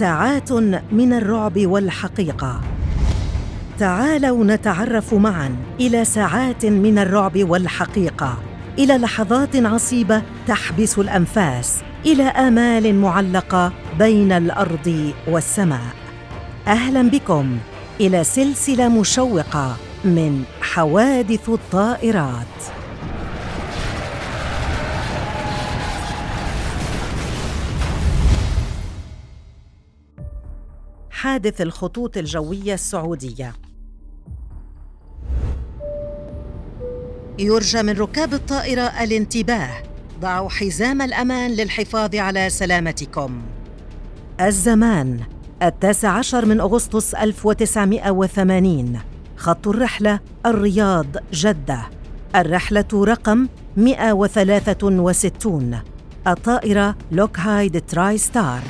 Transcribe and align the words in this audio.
ساعات 0.00 0.52
من 0.92 1.12
الرعب 1.12 1.66
والحقيقة. 1.66 2.60
تعالوا 3.78 4.44
نتعرف 4.44 5.14
معا 5.14 5.56
إلى 5.80 6.04
ساعات 6.04 6.66
من 6.66 6.98
الرعب 6.98 7.32
والحقيقة. 7.36 8.38
إلى 8.78 8.98
لحظات 8.98 9.56
عصيبة 9.56 10.22
تحبس 10.46 10.98
الأنفاس. 10.98 11.82
إلى 12.06 12.22
آمال 12.22 12.94
معلقة 12.94 13.72
بين 13.98 14.32
الأرض 14.32 15.12
والسماء. 15.28 15.94
أهلا 16.66 17.10
بكم 17.10 17.58
إلى 18.00 18.24
سلسلة 18.24 18.88
مشوقة 18.88 19.76
من 20.04 20.44
حوادث 20.60 21.48
الطائرات. 21.48 22.79
حادث 31.20 31.60
الخطوط 31.60 32.16
الجوية 32.16 32.74
السعودية. 32.74 33.54
يرجى 37.38 37.82
من 37.82 37.92
ركاب 37.92 38.34
الطائرة 38.34 38.82
الانتباه. 38.82 39.82
ضعوا 40.20 40.48
حزام 40.48 41.02
الأمان 41.02 41.50
للحفاظ 41.50 42.14
على 42.14 42.50
سلامتكم. 42.50 43.42
الزمان 44.40 45.20
التاسع 45.62 46.08
عشر 46.08 46.46
من 46.46 46.60
أغسطس 46.60 47.14
1980 47.14 49.00
خط 49.36 49.68
الرحلة 49.68 50.20
الرياض 50.46 51.06
جدة. 51.32 51.82
الرحلة 52.36 52.88
رقم 52.94 53.48
163 53.76 55.78
الطائرة 56.26 56.96
لوكهايد 57.12 57.86
تراي 57.86 58.18
ستار. 58.18 58.62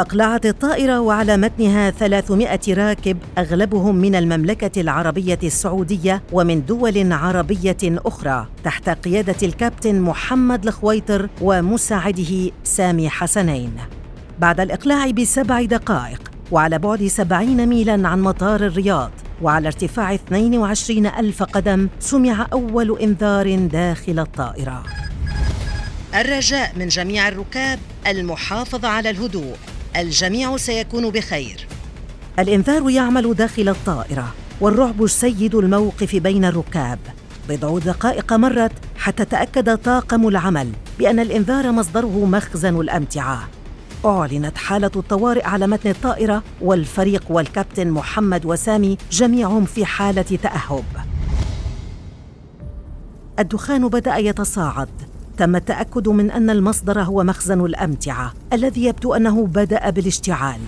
أقلعت 0.00 0.46
الطائرة 0.46 1.00
وعلى 1.00 1.36
متنها 1.36 1.90
300 1.90 2.60
راكب 2.68 3.18
أغلبهم 3.38 3.96
من 3.96 4.14
المملكة 4.14 4.80
العربية 4.80 5.38
السعودية 5.42 6.22
ومن 6.32 6.66
دول 6.66 7.12
عربية 7.12 7.76
أخرى 7.84 8.46
تحت 8.64 8.88
قيادة 8.88 9.34
الكابتن 9.42 10.00
محمد 10.00 10.66
الخويطر 10.66 11.28
ومساعده 11.40 12.50
سامي 12.64 13.08
حسنين. 13.10 13.72
بعد 14.38 14.60
الإقلاع 14.60 15.10
بسبع 15.10 15.62
دقائق 15.62 16.30
وعلى 16.50 16.78
بعد 16.78 17.06
سبعين 17.06 17.66
ميلاً 17.66 18.08
عن 18.08 18.22
مطار 18.22 18.66
الرياض 18.66 19.10
وعلى 19.42 19.66
ارتفاع 19.66 20.14
22 20.14 21.06
ألف 21.06 21.42
قدم 21.42 21.88
سمع 22.00 22.46
أول 22.52 22.98
إنذار 23.00 23.56
داخل 23.56 24.18
الطائرة. 24.18 24.82
الرجاء 26.14 26.72
من 26.76 26.88
جميع 26.88 27.28
الركاب 27.28 27.78
المحافظة 28.06 28.88
على 28.88 29.10
الهدوء. 29.10 29.56
الجميع 29.96 30.56
سيكون 30.56 31.10
بخير 31.10 31.66
الإنذار 32.38 32.90
يعمل 32.90 33.34
داخل 33.34 33.68
الطائرة 33.68 34.34
والرعب 34.60 35.06
سيد 35.06 35.54
الموقف 35.54 36.16
بين 36.16 36.44
الركاب 36.44 36.98
بضع 37.48 37.78
دقائق 37.78 38.32
مرت 38.32 38.72
حتى 38.96 39.24
تأكد 39.24 39.76
طاقم 39.78 40.28
العمل 40.28 40.72
بأن 40.98 41.20
الإنذار 41.20 41.72
مصدره 41.72 42.24
مخزن 42.24 42.80
الأمتعة 42.80 43.48
أعلنت 44.04 44.58
حالة 44.58 44.90
الطوارئ 44.96 45.44
على 45.44 45.66
متن 45.66 45.90
الطائرة 45.90 46.42
والفريق 46.60 47.24
والكابتن 47.30 47.90
محمد 47.90 48.46
وسامي 48.46 48.98
جميعهم 49.10 49.64
في 49.64 49.84
حالة 49.84 50.22
تأهب. 50.22 50.84
الدخان 53.38 53.88
بدأ 53.88 54.16
يتصاعد. 54.16 55.07
تم 55.38 55.56
التأكد 55.56 56.08
من 56.08 56.30
أن 56.30 56.50
المصدر 56.50 57.02
هو 57.02 57.24
مخزن 57.24 57.64
الأمتعة 57.64 58.32
الذي 58.52 58.84
يبدو 58.84 59.14
أنه 59.14 59.46
بدأ 59.46 59.90
بالاشتعال. 59.90 60.60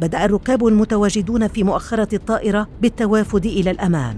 بدأ 0.00 0.24
الركاب 0.24 0.66
المتواجدون 0.66 1.48
في 1.48 1.64
مؤخرة 1.64 2.08
الطائرة 2.14 2.68
بالتوافد 2.82 3.46
إلى 3.46 3.70
الأمام. 3.70 4.16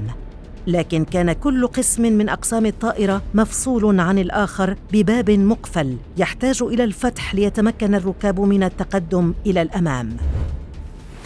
لكن 0.67 1.05
كان 1.05 1.33
كل 1.33 1.67
قسم 1.67 2.03
من 2.03 2.29
أقسام 2.29 2.67
الطائرة 2.67 3.23
مفصول 3.35 4.01
عن 4.01 4.19
الآخر 4.19 4.77
بباب 4.93 5.31
مقفل 5.31 5.97
يحتاج 6.17 6.63
إلى 6.63 6.85
الفتح 6.85 7.35
ليتمكن 7.35 7.95
الركاب 7.95 8.41
من 8.41 8.63
التقدم 8.63 9.35
إلى 9.47 9.63
الأمام 9.63 10.17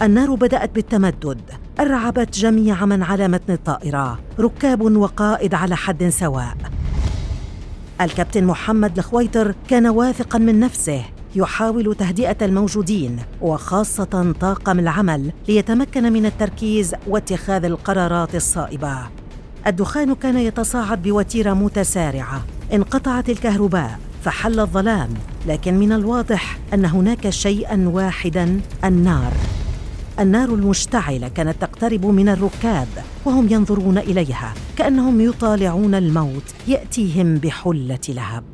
النار 0.03 0.35
بدأت 0.35 0.75
بالتمدد 0.75 1.41
أرعبت 1.81 2.39
جميع 2.39 2.85
من 2.85 3.03
على 3.03 3.29
متن 3.29 3.53
الطائرة 3.53 4.19
ركاب 4.41 4.81
وقائد 4.81 5.55
على 5.55 5.77
حد 5.77 6.09
سواء 6.09 6.57
الكابتن 8.01 8.45
محمد 8.45 8.99
الخويتر 8.99 9.55
كان 9.69 9.87
واثقا 9.87 10.39
من 10.39 10.61
نفسه 10.61 11.03
يحاول 11.35 11.95
تهدئة 11.95 12.37
الموجودين 12.45 13.19
وخاصة 13.41 14.35
طاقم 14.41 14.79
العمل 14.79 15.33
ليتمكن 15.49 16.13
من 16.13 16.27
التركيز 16.27 16.95
واتخاذ 17.07 17.65
القرارات 17.65 18.35
الصائبة. 18.35 18.99
الدخان 19.67 20.15
كان 20.15 20.39
يتصاعد 20.39 21.03
بوتيرة 21.03 21.53
متسارعة. 21.53 22.45
انقطعت 22.73 23.31
الكهرباء 23.31 23.99
فحل 24.25 24.61
الظلام 24.61 25.09
لكن 25.47 25.75
من 25.75 25.93
الواضح 25.93 26.59
أن 26.75 26.85
هناك 26.85 27.31
شيئا 27.31 27.89
واحدا 27.89 28.61
النار. 28.85 29.33
النار 30.21 30.49
المشتعلة 30.49 31.29
كانت 31.29 31.57
تقترب 31.61 32.07
من 32.07 32.29
الركاب 32.29 32.89
وهم 33.25 33.49
ينظرون 33.51 33.99
إليها 33.99 34.55
كأنهم 34.77 35.21
يطالعون 35.21 35.95
الموت 35.95 36.55
يأتيهم 36.69 37.35
بحلة 37.35 37.99
لهب. 38.09 38.45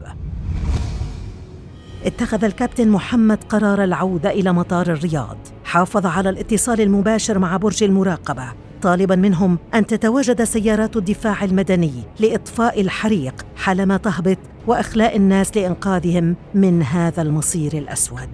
اتخذ 2.05 2.45
الكابتن 2.45 2.89
محمد 2.89 3.45
قرار 3.45 3.85
العودة 3.85 4.31
إلى 4.31 4.53
مطار 4.53 4.87
الرياض. 4.87 5.37
حافظ 5.65 6.07
على 6.07 6.31
الاتصال 6.31 6.81
المباشر 6.81 7.39
مع 7.39 7.57
برج 7.57 7.85
المراقبة. 7.85 8.53
طالبا 8.83 9.17
منهم 9.17 9.59
أن 9.75 9.87
تتواجد 9.87 10.45
سيارات 10.45 10.97
الدفاع 10.97 11.45
المدني 11.45 11.93
لإطفاء 12.21 12.81
الحريق 12.81 13.47
حالما 13.57 13.97
تهبط 13.97 14.39
وإخلاء 14.67 15.17
الناس 15.17 15.57
لإنقاذهم 15.57 16.37
من 16.55 16.83
هذا 16.83 17.23
المصير 17.23 17.73
الأسود. 17.73 18.29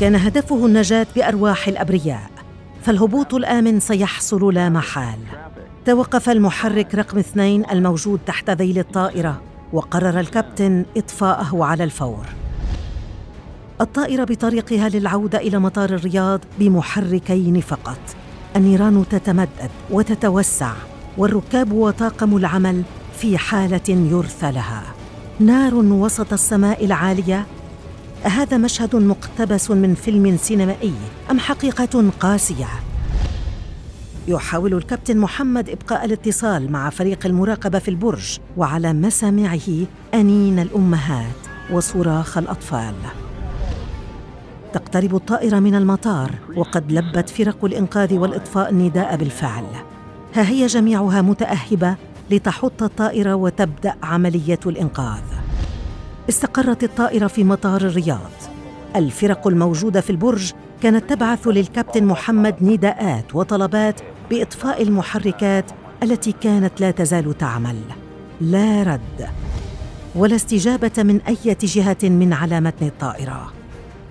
كان 0.00 0.16
هدفه 0.16 0.66
النجاة 0.66 1.06
بأرواح 1.16 1.68
الأبرياء 1.68 2.30
فالهبوط 2.82 3.34
الآمن 3.34 3.80
سيحصل 3.80 4.54
لا 4.54 4.68
محال. 4.68 5.18
توقف 5.84 6.30
المحرك 6.30 6.94
رقم 6.94 7.18
اثنين 7.18 7.70
الموجود 7.70 8.20
تحت 8.26 8.50
ذيل 8.50 8.78
الطائرة 8.78 9.40
وقرر 9.72 10.20
الكابتن 10.20 10.84
إطفاءه 10.96 11.64
على 11.64 11.84
الفور. 11.84 12.26
الطائرة 13.80 14.24
بطريقها 14.24 14.88
للعودة 14.88 15.38
إلى 15.38 15.58
مطار 15.58 15.90
الرياض 15.90 16.40
بمحركين 16.58 17.60
فقط. 17.60 18.00
النيران 18.56 19.04
تتمدد 19.10 19.70
وتتوسع 19.90 20.72
والركاب 21.18 21.72
وطاقم 21.72 22.36
العمل 22.36 22.82
في 23.18 23.38
حالة 23.38 23.88
يرثى 23.88 24.52
لها. 24.52 24.82
نار 25.40 25.74
وسط 25.74 26.32
السماء 26.32 26.84
العالية 26.84 27.46
هذا 28.24 28.56
مشهد 28.56 28.96
مقتبس 28.96 29.70
من 29.70 29.94
فيلم 29.94 30.36
سينمائي 30.36 30.94
أم 31.30 31.38
حقيقة 31.38 32.10
قاسية؟ 32.20 32.68
يحاول 34.28 34.74
الكابتن 34.74 35.18
محمد 35.18 35.70
إبقاء 35.70 36.04
الاتصال 36.04 36.72
مع 36.72 36.90
فريق 36.90 37.26
المراقبة 37.26 37.78
في 37.78 37.88
البرج 37.88 38.38
وعلى 38.56 38.92
مسامعه 38.92 39.86
أنين 40.14 40.58
الأمهات 40.58 41.36
وصراخ 41.72 42.38
الأطفال. 42.38 42.94
تقترب 44.72 45.14
الطائرة 45.14 45.58
من 45.58 45.74
المطار 45.74 46.30
وقد 46.56 46.92
لبت 46.92 47.30
فرق 47.30 47.64
الإنقاذ 47.64 48.14
والإطفاء 48.14 48.70
النداء 48.70 49.16
بالفعل. 49.16 49.64
ها 50.34 50.48
هي 50.48 50.66
جميعها 50.66 51.22
متأهبة 51.22 51.96
لتحط 52.30 52.82
الطائرة 52.82 53.34
وتبدأ 53.34 53.94
عملية 54.02 54.60
الإنقاذ. 54.66 55.39
استقرت 56.30 56.84
الطائرة 56.84 57.26
في 57.26 57.44
مطار 57.44 57.80
الرياض. 57.80 58.30
الفرق 58.96 59.46
الموجودة 59.46 60.00
في 60.00 60.10
البرج 60.10 60.52
كانت 60.82 61.10
تبعث 61.10 61.48
للكابتن 61.48 62.04
محمد 62.04 62.54
نداءات 62.60 63.34
وطلبات 63.34 64.00
بإطفاء 64.30 64.82
المحركات 64.82 65.64
التي 66.02 66.32
كانت 66.32 66.80
لا 66.80 66.90
تزال 66.90 67.38
تعمل. 67.38 67.76
لا 68.40 68.82
رد. 68.82 69.28
ولا 70.14 70.36
استجابة 70.36 70.92
من 70.98 71.20
أي 71.20 71.56
جهة 71.62 71.96
من 72.02 72.32
على 72.32 72.60
متن 72.60 72.86
الطائرة. 72.86 73.52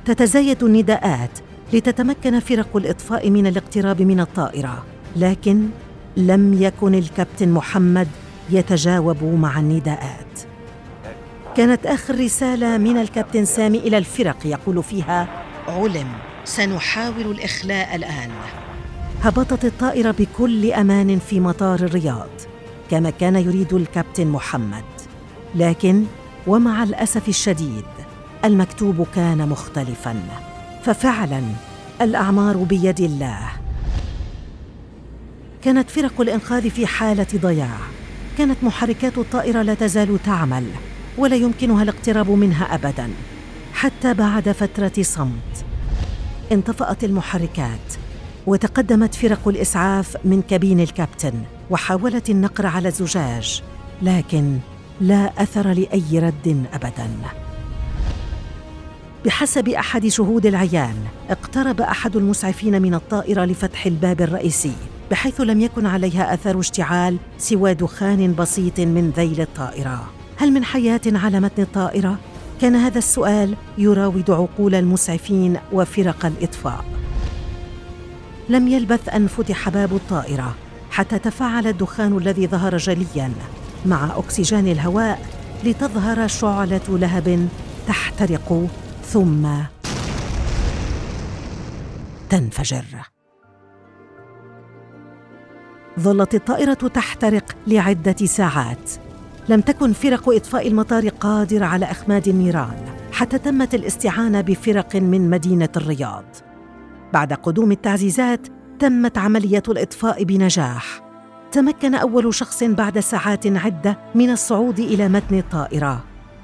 تتزايد 0.06 0.63
النداءات 0.63 1.39
لتتمكن 1.74 2.39
فرق 2.39 2.77
الإطفاء 2.77 3.30
من 3.30 3.48
الاقتراب 3.48 4.01
من 4.01 4.19
الطائرة. 4.19 4.83
لكن 5.15 5.68
لم 6.18 6.54
يكن 6.54 6.95
الكابتن 6.95 7.50
محمد 7.50 8.07
يتجاوب 8.50 9.24
مع 9.24 9.60
النداءات. 9.60 10.49
كانت 11.59 11.85
آخر 11.85 12.19
رسالة 12.19 12.77
من 12.77 12.97
الكابتن 12.97 13.45
سامي 13.45 13.77
إلى 13.77 13.97
الفرق 13.97 14.38
يقول 14.45 14.83
فيها 14.83 15.44
علم 15.67 16.07
سنحاول 16.45 17.31
الإخلاء 17.31 17.95
الآن. 17.95 18.29
هبطت 19.21 19.65
الطائرة 19.65 20.11
بكل 20.11 20.71
أمان 20.71 21.19
في 21.19 21.39
مطار 21.39 21.79
الرياض 21.79 22.29
كما 22.91 23.09
كان 23.09 23.35
يريد 23.35 23.73
الكابتن 23.73 24.27
محمد. 24.27 24.83
لكن 25.56 26.03
ومع 26.47 26.83
الأسف 26.83 27.29
الشديد 27.29 27.85
المكتوب 28.45 29.07
كان 29.15 29.50
مختلفا. 29.50 30.23
ففعلا 30.83 31.41
الأعمار 32.01 32.57
بيد 32.57 33.00
الله. 33.00 33.39
كانت 35.63 35.89
فرق 35.89 36.21
الإنقاذ 36.21 36.69
في 36.69 36.88
حالة 36.88 37.27
ضياع. 37.35 37.77
كانت 38.38 38.63
محركات 38.63 39.17
الطائرة 39.17 39.62
لا 39.62 39.73
تزال 39.73 40.23
تعمل. 40.23 40.65
ولا 41.19 41.36
يمكنها 41.36 41.83
الاقتراب 41.83 42.30
منها 42.30 42.75
ابدا. 42.75 43.10
حتى 43.74 44.13
بعد 44.13 44.51
فترة 44.51 45.04
صمت 45.04 45.66
انطفأت 46.51 47.04
المحركات 47.04 47.94
وتقدمت 48.48 49.16
فرق 49.16 49.48
الإسعاف 49.48 50.18
من 50.25 50.42
كابين 50.42 50.80
الكابتن 50.80 51.33
وحاولت 51.69 52.30
النقر 52.30 52.66
على 52.66 52.88
الزجاج 52.88 53.63
لكن 54.01 54.57
لا 55.01 55.44
أثر 55.44 55.68
لأي 55.68 56.19
رد 56.19 56.66
ابدا. 56.74 57.10
بحسب 59.25 59.69
أحد 59.69 60.07
شهود 60.07 60.45
العيان 60.45 60.95
اقترب 61.30 61.81
أحد 61.81 62.15
المسعفين 62.15 62.81
من 62.81 62.94
الطائرة 62.94 63.45
لفتح 63.45 63.86
الباب 63.86 64.22
الرئيسي 64.22 64.75
بحيث 65.12 65.42
لم 65.42 65.62
يكن 65.62 65.86
عليها 65.86 66.33
أثر 66.33 66.60
اشتعال 66.60 67.18
سوى 67.38 67.74
دخان 67.74 68.36
بسيط 68.36 68.80
من 68.80 69.12
ذيل 69.15 69.42
الطائرة. 69.42 70.19
هل 70.39 70.51
من 70.51 70.63
حياة 70.63 71.01
على 71.06 71.39
متن 71.39 71.63
الطائرة؟ 71.63 72.19
كان 72.62 72.75
هذا 72.75 72.97
السؤال 72.97 73.56
يراود 73.77 74.31
عقول 74.31 74.75
المسعفين 74.75 75.57
وفرق 75.74 76.25
الإطفاء. 76.25 76.86
لم 78.50 78.68
يلبث 78.68 79.09
أن 79.09 79.27
فتح 79.27 79.69
باب 79.69 79.95
الطائرة 79.95 80.56
حتى 80.91 81.19
تفاعل 81.19 81.68
الدخان 81.68 82.18
الذي 82.18 82.47
ظهر 82.47 82.77
جليا 82.77 83.31
مع 83.86 84.18
أكسجين 84.18 84.68
الهواء 84.68 85.25
لتظهر 85.63 86.27
شعلة 86.27 86.81
لهب 86.89 87.47
تحترق 87.88 88.68
ثم 89.06 89.47
تنفجر. 92.30 92.83
ظلت 96.00 96.36
الطائرة 96.36 96.74
تحترق 96.74 97.56
لعدة 97.68 98.25
ساعات. 98.25 99.08
لم 99.50 99.62
تكن 99.62 99.94
فرق 99.94 100.30
إطفاء 100.30 100.68
المطار 100.68 101.10
قادرة 101.10 101.66
على 101.66 101.86
إخماد 101.92 102.28
النيران 102.28 102.86
حتى 103.12 103.38
تمت 103.38 103.75
الاستعانة 103.75 104.42
بفرق 104.42 104.96
من 104.96 105.30
مدينة 105.30 105.69
الرياض. 105.78 106.24
بعد 107.13 107.34
قدوم 107.34 107.72
التعزيزات 107.72 108.48
تمت 108.80 109.18
عملية 109.18 109.63
الإطفاء 109.69 110.24
بنجاح. 110.24 111.01
تمكن 111.51 111.96
أول 111.96 112.34
شخص 112.34 112.63
بعد 112.63 113.00
ساعات 113.00 113.48
عدة 113.48 113.98
من 114.16 114.30
الصعود 114.30 114.80
إلى 114.80 115.07
متن 115.07 115.38
الطائرة. 115.38 116.04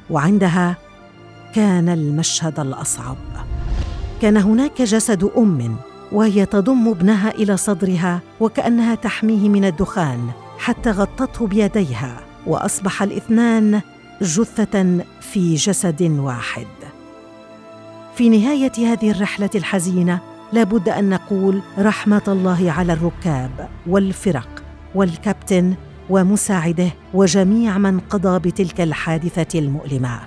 وعندها 0.10 0.78
كان 1.56 1.90
المشهد 1.90 2.60
الأصعب. 2.60 3.18
كان 4.22 4.38
هناك 4.38 4.81
جسد 4.81 5.24
أم 5.38 5.75
وهي 6.12 6.46
تضم 6.46 6.88
ابنها 6.88 7.30
إلى 7.30 7.57
صدرها 7.57 8.22
وكأنها 8.40 8.96
تحميه 8.96 9.50
من 9.50 9.66
الدخان 9.66 10.30
حتى 10.57 10.92
غطته 10.92 11.48
بيديها. 11.48 12.25
وأصبح 12.47 13.03
الاثنان 13.03 13.81
جثة 14.21 15.03
في 15.21 15.56
جسد 15.56 16.01
واحد. 16.01 16.68
في 18.15 18.30
نهاية 18.30 18.71
هذه 18.77 19.12
الرحلة 19.12 19.50
الحزينة 19.56 20.19
لابد 20.53 20.89
أن 20.89 21.09
نقول 21.09 21.62
رحمة 21.80 22.21
الله 22.27 22.71
على 22.71 22.94
الركاب 22.94 23.69
والفرق 23.88 24.63
والكابتن 24.95 25.74
ومساعده 26.09 26.89
وجميع 27.13 27.77
من 27.77 28.00
قضى 28.00 28.39
بتلك 28.39 28.81
الحادثة 28.81 29.59
المؤلمة. 29.59 30.19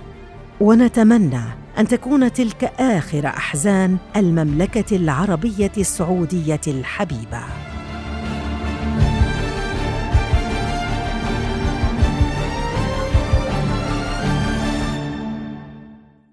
ونتمنى 0.60 1.42
أن 1.78 1.88
تكون 1.88 2.32
تلك 2.32 2.64
آخر 2.80 3.26
أحزان 3.26 3.96
المملكة 4.16 4.96
العربية 4.96 5.72
السعودية 5.78 6.60
الحبيبة. 6.66 7.67